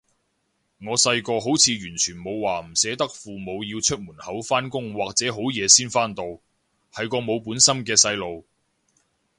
[0.79, 6.23] 我細個好似完全冇話唔捨得父母要出門口返工或者好夜先返到，
[6.91, 8.43] 係個冇本心嘅細路